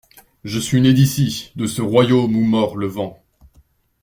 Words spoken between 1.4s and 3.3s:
de ce royaume où mord le vent.